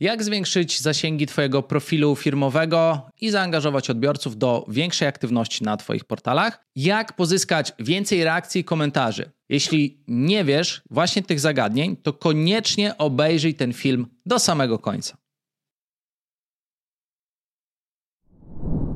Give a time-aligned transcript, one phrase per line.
[0.00, 6.64] Jak zwiększyć zasięgi Twojego profilu firmowego i zaangażować odbiorców do większej aktywności na Twoich portalach?
[6.74, 9.30] Jak pozyskać więcej reakcji i komentarzy?
[9.48, 15.16] Jeśli nie wiesz właśnie tych zagadnień, to koniecznie obejrzyj ten film do samego końca.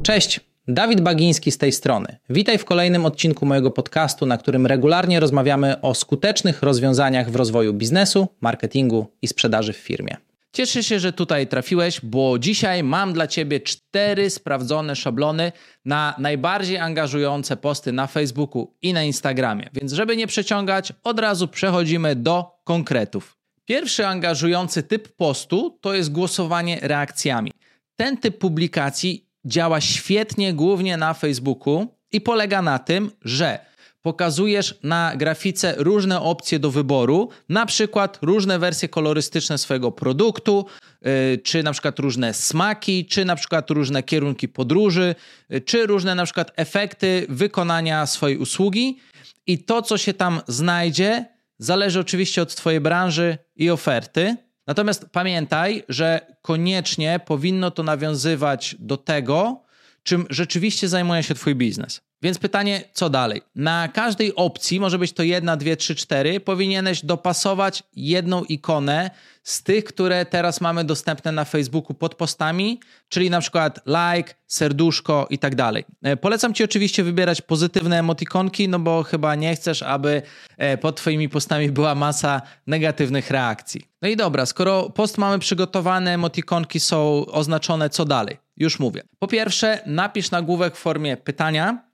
[0.02, 2.16] Cześć, Dawid Bagiński z tej strony.
[2.30, 7.74] Witaj w kolejnym odcinku mojego podcastu, na którym regularnie rozmawiamy o skutecznych rozwiązaniach w rozwoju
[7.74, 10.16] biznesu, marketingu i sprzedaży w firmie.
[10.52, 15.52] Cieszę się, że tutaj trafiłeś, bo dzisiaj mam dla Ciebie cztery sprawdzone szablony
[15.84, 19.68] na najbardziej angażujące posty na Facebooku i na Instagramie.
[19.72, 23.36] Więc, żeby nie przeciągać, od razu przechodzimy do konkretów.
[23.64, 27.52] Pierwszy angażujący typ postu to jest głosowanie reakcjami.
[27.96, 33.58] Ten typ publikacji działa świetnie głównie na Facebooku i polega na tym, że
[34.02, 40.66] pokazujesz na grafice różne opcje do wyboru, na przykład różne wersje kolorystyczne swojego produktu,
[41.06, 45.14] y, czy na przykład różne smaki, czy na przykład różne kierunki podróży,
[45.54, 48.98] y, czy różne na przykład efekty wykonania swojej usługi.
[49.46, 51.24] I to, co się tam znajdzie,
[51.58, 54.36] zależy oczywiście od Twojej branży i oferty.
[54.66, 59.62] Natomiast pamiętaj, że koniecznie powinno to nawiązywać do tego,
[60.02, 62.00] czym rzeczywiście zajmuje się Twój biznes.
[62.22, 63.42] Więc pytanie, co dalej?
[63.54, 69.10] Na każdej opcji, może być to jedna, dwie, trzy, cztery, powinieneś dopasować jedną ikonę
[69.42, 75.26] z tych, które teraz mamy dostępne na Facebooku pod postami, czyli na przykład like, serduszko
[75.30, 75.84] i tak dalej.
[76.02, 80.22] E, polecam Ci oczywiście wybierać pozytywne emotikonki, no bo chyba nie chcesz, aby
[80.58, 83.80] e, pod Twoimi postami była masa negatywnych reakcji.
[84.02, 88.36] No i dobra, skoro post mamy przygotowany, emotikonki są oznaczone, co dalej?
[88.56, 89.02] Już mówię.
[89.18, 91.89] Po pierwsze, napisz nagłówek w formie pytania,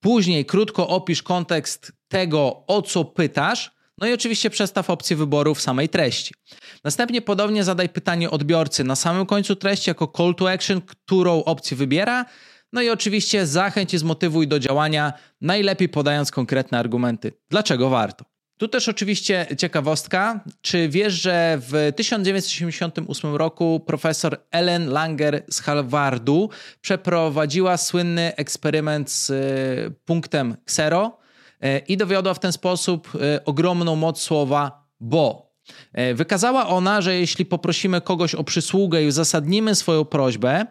[0.00, 5.60] Później krótko opisz kontekst tego, o co pytasz, no i oczywiście przestaw opcję wyboru w
[5.60, 6.34] samej treści.
[6.84, 11.76] Następnie podobnie zadaj pytanie odbiorcy na samym końcu treści jako call to action, którą opcję
[11.76, 12.24] wybiera.
[12.72, 17.32] No i oczywiście zachęć i zmotywuj do działania, najlepiej podając konkretne argumenty.
[17.50, 18.29] Dlaczego warto?
[18.60, 20.40] Tu też oczywiście ciekawostka.
[20.60, 26.50] Czy wiesz, że w 1988 roku profesor Ellen Langer z Harvardu
[26.80, 29.34] przeprowadziła słynny eksperyment z e,
[30.04, 31.18] punktem Xero
[31.60, 35.50] e, i dowiodła w ten sposób e, ogromną moc słowa bo.
[36.14, 40.66] Wykazała ona, że jeśli poprosimy kogoś o przysługę i uzasadnimy swoją prośbę,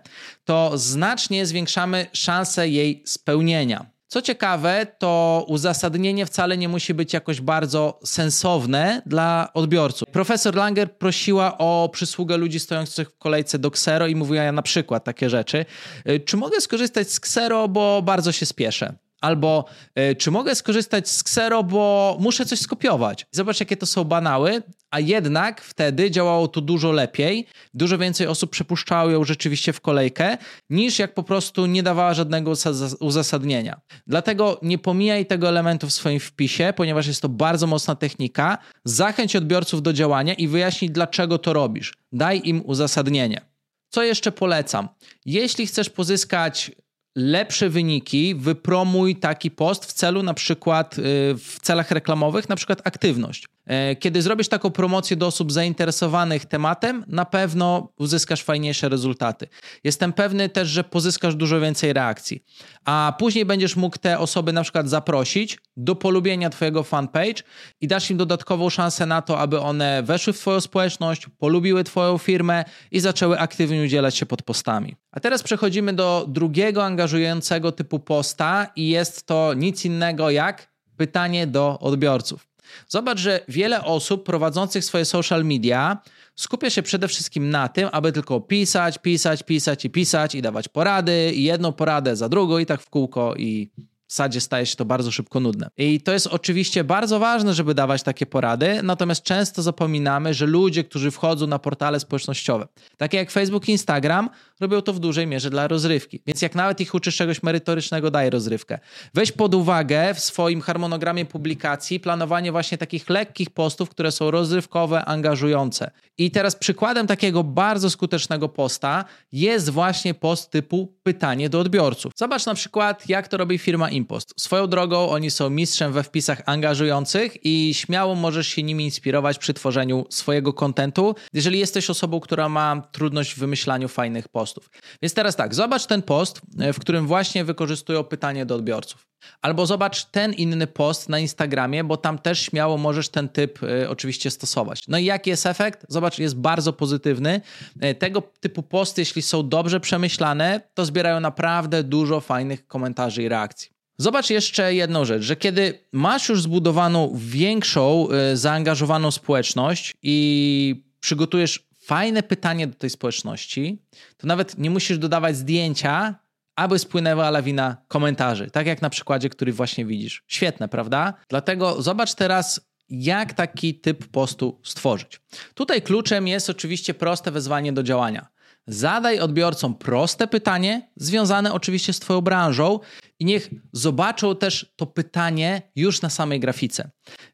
[0.46, 3.99] to znacznie zwiększamy szanse jej spełnienia.
[4.12, 10.10] Co ciekawe, to uzasadnienie wcale nie musi być jakoś bardzo sensowne dla odbiorców.
[10.12, 15.04] Profesor Langer prosiła o przysługę ludzi stojących w kolejce do Xero i mówiła na przykład
[15.04, 15.66] takie rzeczy.
[16.10, 18.94] Y, czy mogę skorzystać z Xero, bo bardzo się spieszę?
[19.22, 19.66] Albo
[20.12, 23.26] y, czy mogę skorzystać z Xero, bo muszę coś skopiować?
[23.32, 27.48] Zobacz, jakie to są banały, a jednak wtedy działało to dużo lepiej.
[27.74, 30.38] Dużo więcej osób przepuszczało ją rzeczywiście w kolejkę,
[30.70, 32.54] niż jak po prostu nie dawała żadnego
[33.00, 33.82] uzasadnienia.
[34.08, 38.58] Dlatego nie pomijaj tego elementu w swoim wpisie, ponieważ jest to bardzo mocna technika.
[38.86, 41.94] Zachęć odbiorców do działania i wyjaśnij, dlaczego to robisz.
[42.12, 43.42] Daj im uzasadnienie.
[43.90, 44.90] Co jeszcze polecam?
[45.26, 46.72] Jeśli chcesz pozyskać
[47.20, 51.02] lepsze wyniki, wypromuj taki post w celu na przykład y,
[51.38, 53.48] w celach reklamowych, na przykład aktywność.
[53.70, 59.48] E, kiedy zrobisz taką promocję do osób zainteresowanych tematem, na pewno uzyskasz fajniejsze rezultaty.
[59.84, 62.44] Jestem pewny też, że pozyskasz dużo więcej reakcji.
[62.86, 67.44] A później będziesz mógł te osoby na przykład zaprosić do polubienia Twojego fanpage
[67.82, 72.18] i dasz im dodatkową szansę na to, aby one weszły w Twoją społeczność, polubiły Twoją
[72.18, 74.96] firmę i zaczęły aktywnie udzielać się pod postami.
[75.12, 81.48] A teraz przechodzimy do drugiego angażującego typu posta i jest to nic innego jak pytanie
[81.48, 82.49] do odbiorców.
[82.88, 85.98] Zobacz, że wiele osób prowadzących swoje social media
[86.36, 90.68] skupia się przede wszystkim na tym, aby tylko pisać, pisać, pisać i pisać i dawać
[90.68, 93.72] porady i jedną poradę za drugą i tak w kółko i
[94.10, 95.70] w zasadzie staje się to bardzo szybko nudne.
[95.78, 100.84] I to jest oczywiście bardzo ważne, żeby dawać takie porady, natomiast często zapominamy, że ludzie,
[100.84, 105.50] którzy wchodzą na portale społecznościowe, takie jak Facebook i Instagram, robią to w dużej mierze
[105.50, 106.22] dla rozrywki.
[106.28, 108.80] Więc jak nawet ich uczysz czegoś merytorycznego, daj rozrywkę.
[109.14, 115.06] Weź pod uwagę w swoim harmonogramie publikacji planowanie właśnie takich lekkich postów, które są rozrywkowe,
[115.06, 115.92] angażujące.
[116.18, 122.12] I teraz przykładem takiego bardzo skutecznego posta jest właśnie post typu pytanie do odbiorców.
[122.16, 124.34] Zobacz na przykład, jak to robi firma Impost.
[124.38, 129.54] Swoją drogą oni są mistrzem we wpisach angażujących i śmiało możesz się nimi inspirować przy
[129.54, 134.49] tworzeniu swojego kontentu, jeżeli jesteś osobą, która ma trudność w wymyślaniu fajnych postów.
[134.50, 134.70] Postów.
[135.02, 139.08] Więc teraz tak, zobacz ten post, e, w którym właśnie wykorzystują pytanie do odbiorców.
[139.42, 143.90] Albo zobacz ten inny post na Instagramie, bo tam też śmiało możesz ten typ y,
[143.90, 144.82] oczywiście stosować.
[144.88, 145.86] No i jaki jest efekt?
[145.90, 147.42] Zobacz, jest bardzo pozytywny.
[147.84, 153.30] Y, tego typu posty, jeśli są dobrze przemyślane, to zbierają naprawdę dużo fajnych komentarzy i
[153.30, 153.70] reakcji.
[153.98, 161.69] Zobacz jeszcze jedną rzecz, że kiedy masz już zbudowaną większą, y, zaangażowaną społeczność i przygotujesz
[161.90, 163.82] fajne pytanie do tej społeczności,
[164.18, 166.16] to nawet nie musisz dodawać zdjęcia,
[166.56, 170.24] aby spłynęła lawina komentarzy, tak jak na przykładzie, który właśnie widzisz.
[170.28, 171.14] Świetne, prawda?
[171.30, 175.22] Dlatego zobacz teraz, jak taki typ postu stworzyć.
[175.54, 178.28] Tutaj kluczem jest oczywiście proste wezwanie do działania.
[178.68, 182.80] Zadaj odbiorcom proste pytanie, związane oczywiście z Twoją branżą,
[183.20, 186.90] i niech zobaczą też to pytanie już na samej grafice.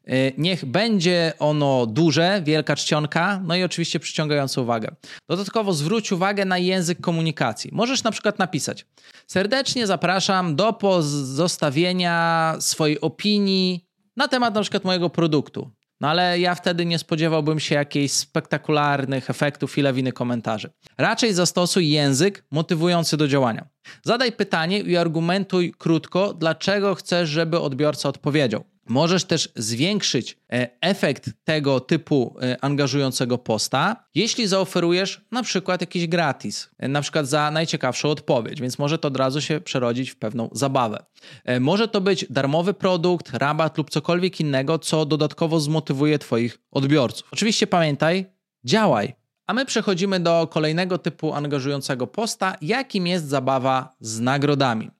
[0.08, 4.94] Y, niech będzie ono duże, wielka czcionka, no i oczywiście przyciągające uwagę.
[5.28, 7.70] Dodatkowo zwróć uwagę na język komunikacji.
[7.72, 8.86] Możesz na przykład napisać:
[9.26, 13.86] Serdecznie zapraszam do pozostawienia swojej opinii
[14.16, 15.70] na temat na przykład mojego produktu.
[16.00, 20.70] No ale ja wtedy nie spodziewałbym się jakichś spektakularnych efektów i lawiny komentarzy.
[20.98, 23.68] Raczej zastosuj język motywujący do działania.
[24.02, 28.64] Zadaj pytanie i argumentuj krótko, dlaczego chcesz, żeby odbiorca odpowiedział.
[28.88, 36.06] Możesz też zwiększyć e, efekt tego typu e, angażującego posta, jeśli zaoferujesz na przykład jakiś
[36.06, 40.16] gratis, e, na przykład za najciekawszą odpowiedź, więc może to od razu się przerodzić w
[40.16, 41.04] pewną zabawę.
[41.60, 47.28] Może to być darmowy produkt, rabat lub cokolwiek innego, co dodatkowo zmotywuje Twoich odbiorców.
[47.32, 48.26] Oczywiście pamiętaj,
[48.64, 49.14] działaj.
[49.46, 54.90] A my przechodzimy do kolejnego typu angażującego posta, jakim jest zabawa z nagrodami.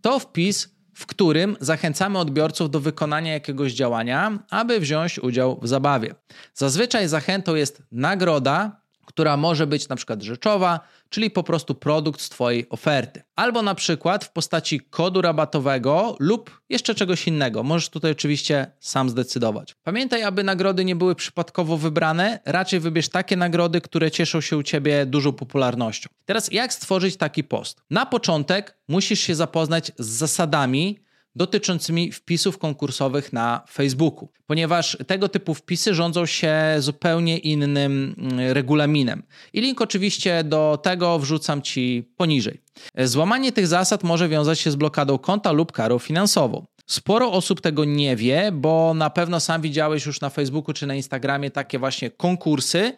[0.00, 0.68] To wpis
[1.00, 6.14] w którym zachęcamy odbiorców do wykonania jakiegoś działania, aby wziąć udział w zabawie.
[6.54, 8.79] Zazwyczaj zachętą jest nagroda,
[9.10, 13.22] która może być na przykład rzeczowa, czyli po prostu produkt z Twojej oferty.
[13.36, 17.62] Albo na przykład w postaci kodu rabatowego lub jeszcze czegoś innego.
[17.62, 19.74] Możesz tutaj oczywiście sam zdecydować.
[19.82, 24.62] Pamiętaj, aby nagrody nie były przypadkowo wybrane, raczej wybierz takie nagrody, które cieszą się u
[24.62, 26.08] Ciebie dużą popularnością.
[26.24, 27.82] Teraz jak stworzyć taki post?
[27.90, 31.00] Na początek musisz się zapoznać z zasadami,
[31.34, 39.22] dotyczącymi wpisów konkursowych na Facebooku, ponieważ tego typu wpisy rządzą się zupełnie innym mm, regulaminem.
[39.52, 42.60] I link oczywiście do tego wrzucam Ci poniżej.
[42.98, 46.66] Złamanie tych zasad może wiązać się z blokadą konta lub karą finansową.
[46.86, 50.94] Sporo osób tego nie wie, bo na pewno sam widziałeś już na Facebooku czy na
[50.94, 52.92] Instagramie takie właśnie konkursy,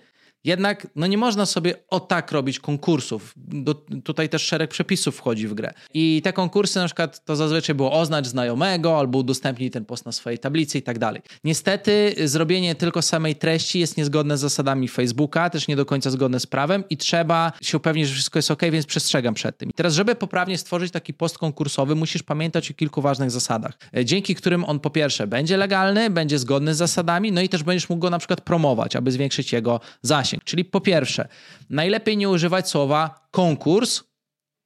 [0.44, 3.32] jednak no nie można sobie o tak robić konkursów.
[3.36, 3.74] Do,
[4.04, 5.72] tutaj też szereg przepisów wchodzi w grę.
[5.94, 10.12] I te konkursy na przykład to zazwyczaj było oznacz znajomego albo udostępnij ten post na
[10.12, 11.22] swojej tablicy i tak dalej.
[11.44, 16.40] Niestety zrobienie tylko samej treści jest niezgodne z zasadami Facebooka, też nie do końca zgodne
[16.40, 19.70] z prawem i trzeba się upewnić, że wszystko jest ok, więc przestrzegam przed tym.
[19.70, 24.04] I teraz, żeby poprawnie stworzyć taki post konkursowy, musisz pamiętać o kilku ważnych zasadach, e,
[24.04, 27.88] dzięki którym on po pierwsze będzie legalny, będzie zgodny z zasadami, no i też będziesz
[27.88, 31.28] mógł go na przykład promować, aby zwiększyć jego zasięg Czyli po pierwsze,
[31.70, 34.02] najlepiej nie używać słowa konkurs,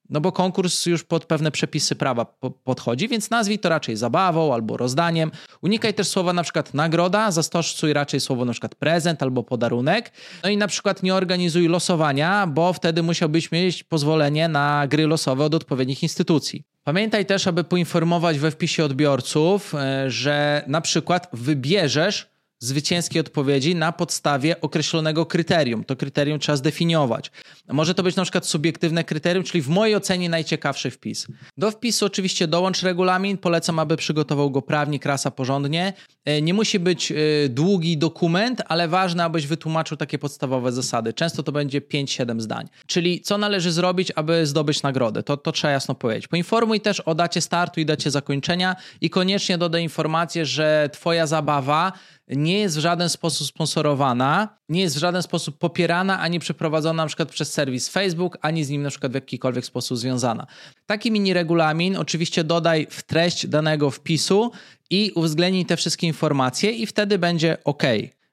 [0.09, 4.53] no bo konkurs już pod pewne przepisy prawa po podchodzi, więc nazwij to raczej zabawą
[4.53, 5.31] albo rozdaniem.
[5.61, 10.11] Unikaj też słowa na przykład nagroda, zastosuj raczej słowo na przykład prezent albo podarunek.
[10.43, 15.45] No i na przykład nie organizuj losowania, bo wtedy musiałbyś mieć pozwolenie na gry losowe
[15.45, 16.63] od odpowiednich instytucji.
[16.83, 23.91] Pamiętaj też, aby poinformować we wpisie odbiorców, e, że na przykład wybierzesz zwycięskiej odpowiedzi na
[23.91, 25.83] podstawie określonego kryterium.
[25.83, 27.31] To kryterium trzeba zdefiniować.
[27.67, 31.27] Może to być na przykład subiektywne kryterium, czyli w mojej ocenie najciekawszy wpis.
[31.57, 35.93] Do wpisu oczywiście dołącz regulamin, polecam, aby przygotował go prawnik rasa porządnie.
[36.25, 37.15] E, nie musi być e,
[37.49, 41.13] długi dokument, ale ważne, abyś wytłumaczył takie podstawowe zasady.
[41.13, 42.67] Często to będzie 5-7 zdań.
[42.87, 45.23] Czyli co należy zrobić, aby zdobyć nagrodę?
[45.23, 46.27] To, to trzeba jasno powiedzieć.
[46.27, 51.91] Poinformuj też o dacie startu i dacie zakończenia i koniecznie dodaj informację, że twoja zabawa
[52.29, 57.07] nie jest w żaden sposób sponsorowana, nie jest w żaden sposób popierana ani przeprowadzona na
[57.07, 60.47] przykład przez serwis Facebook, ani z nim na przykład w jakikolwiek sposób związana.
[60.85, 64.51] Taki mini regulamin oczywiście dodaj w treść danego wpisu
[64.89, 67.83] i uwzględnij te wszystkie informacje i wtedy będzie ok.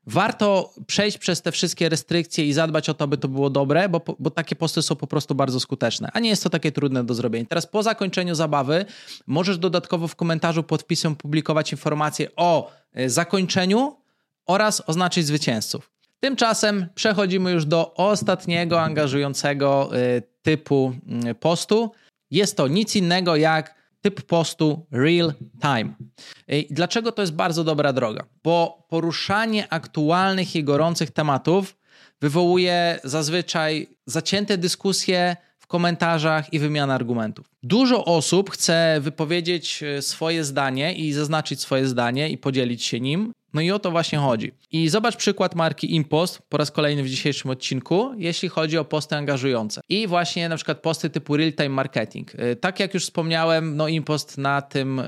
[0.06, 4.00] Warto przejść przez te wszystkie restrykcje i zadbać o to, by to było dobre, bo,
[4.18, 7.14] bo takie posty są po prostu bardzo skuteczne, a nie jest to takie trudne do
[7.14, 7.46] zrobienia.
[7.48, 8.84] Teraz po zakończeniu zabawy
[9.26, 13.96] możesz dodatkowo w komentarzu pod wpisem publikować informacje o e, zakończeniu
[14.46, 15.90] oraz oznaczyć zwycięzców.
[16.20, 21.90] Tymczasem przechodzimy już do ostatniego angażującego e, typu mm, postu.
[22.30, 25.94] Jest to nic innego jak typ postu real time.
[26.70, 28.24] Dlaczego to jest bardzo dobra droga?
[28.44, 31.76] Bo poruszanie aktualnych i gorących tematów
[32.20, 35.36] wywołuje zazwyczaj zacięte dyskusje
[35.74, 37.46] komentarzach i wymiana argumentów.
[37.62, 43.32] Dużo osób chce wypowiedzieć e, swoje zdanie i zaznaczyć swoje zdanie i podzielić się nim.
[43.54, 44.52] No i o to właśnie chodzi.
[44.72, 49.16] I zobacz przykład marki Impost po raz kolejny w dzisiejszym odcinku, jeśli chodzi o posty
[49.16, 49.80] angażujące.
[49.88, 52.32] I właśnie na przykład posty typu real-time marketing.
[52.34, 55.04] E, tak jak już wspomniałem, no Impost na tym e,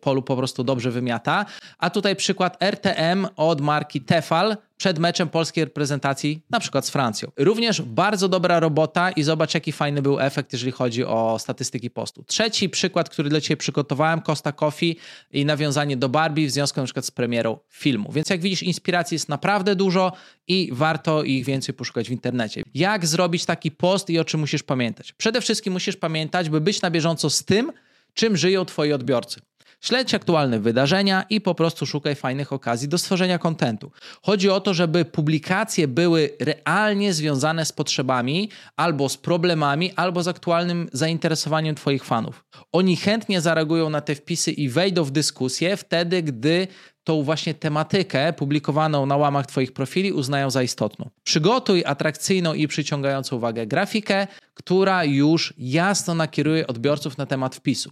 [0.00, 1.46] polu po prostu dobrze wymiata.
[1.78, 7.30] A tutaj przykład RTM od marki Tefal, przed meczem polskiej reprezentacji, na przykład z Francją.
[7.36, 12.24] Również bardzo dobra robota i zobacz, jaki fajny był efekt, jeżeli chodzi o statystyki postu.
[12.26, 14.96] Trzeci przykład, który dla Ciebie przygotowałem, Costa Coffee
[15.32, 18.12] i nawiązanie do Barbie w związku na przykład z premierą filmu.
[18.12, 20.12] Więc jak widzisz, inspiracji jest naprawdę dużo
[20.48, 22.62] i warto ich więcej poszukać w internecie.
[22.74, 25.12] Jak zrobić taki post i o czym musisz pamiętać?
[25.12, 27.72] Przede wszystkim musisz pamiętać, by być na bieżąco z tym,
[28.14, 29.40] czym żyją Twoi odbiorcy.
[29.80, 33.90] Śledź aktualne wydarzenia i po prostu szukaj fajnych okazji do stworzenia kontentu.
[34.22, 40.28] Chodzi o to, żeby publikacje były realnie związane z potrzebami, albo z problemami, albo z
[40.28, 42.44] aktualnym zainteresowaniem Twoich fanów.
[42.72, 46.68] Oni chętnie zareagują na te wpisy i wejdą w dyskusję wtedy, gdy
[47.04, 51.10] tą właśnie tematykę publikowaną na łamach Twoich profili uznają za istotną.
[51.24, 57.90] Przygotuj atrakcyjną i przyciągającą uwagę grafikę, która już jasno nakieruje odbiorców na temat wpisu.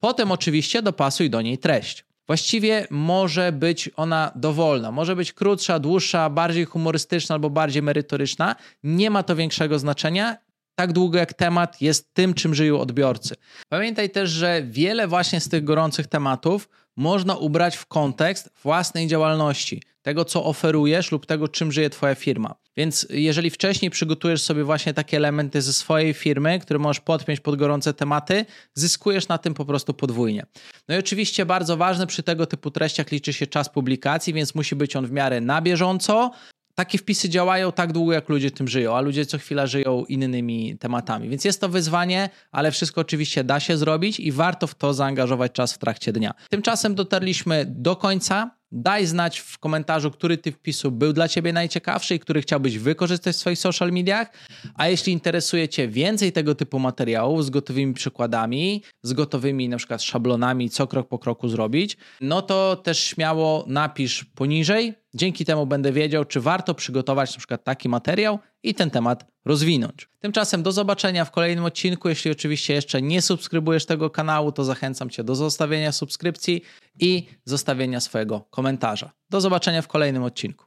[0.00, 2.04] Potem oczywiście dopasuj do niej treść.
[2.26, 8.56] Właściwie może być ona dowolna, może być krótsza, dłuższa, bardziej humorystyczna albo bardziej merytoryczna.
[8.82, 10.36] Nie ma to większego znaczenia
[10.78, 13.34] tak długo jak temat jest tym, czym żyją odbiorcy.
[13.68, 19.82] Pamiętaj też, że wiele właśnie z tych gorących tematów można ubrać w kontekst własnej działalności,
[20.06, 22.54] tego co oferujesz lub tego, czym żyje Twoja firma.
[22.76, 27.56] Więc jeżeli wcześniej przygotujesz sobie właśnie takie elementy ze swojej firmy, które możesz podpiąć pod
[27.56, 28.44] gorące tematy,
[28.74, 30.46] zyskujesz na tym po prostu podwójnie.
[30.88, 34.76] No i oczywiście bardzo ważne przy tego typu treściach liczy się czas publikacji, więc musi
[34.76, 36.30] być on w miarę na bieżąco,
[36.74, 40.78] takie wpisy działają tak długo, jak ludzie tym żyją, a ludzie co chwila żyją innymi
[40.78, 41.28] tematami.
[41.28, 45.52] Więc jest to wyzwanie, ale wszystko oczywiście da się zrobić i warto w to zaangażować
[45.52, 46.34] czas w trakcie dnia.
[46.50, 48.56] Tymczasem dotarliśmy do końca.
[48.78, 53.36] Daj znać w komentarzu, który typ wpisu był dla Ciebie najciekawszy i który chciałbyś wykorzystać
[53.36, 54.32] w swoich social mediach.
[54.74, 60.02] A jeśli interesuje Cię więcej tego typu materiałów z gotowymi przykładami, z gotowymi na przykład
[60.02, 64.94] szablonami, co krok po kroku zrobić, no to też śmiało napisz poniżej.
[65.16, 70.08] Dzięki temu będę wiedział, czy warto przygotować na przykład taki materiał i ten temat rozwinąć.
[70.20, 72.08] Tymczasem do zobaczenia w kolejnym odcinku.
[72.08, 76.62] Jeśli oczywiście jeszcze nie subskrybujesz tego kanału, to zachęcam Cię do zostawienia subskrypcji
[77.00, 79.12] i zostawienia swojego komentarza.
[79.30, 80.64] Do zobaczenia w kolejnym odcinku.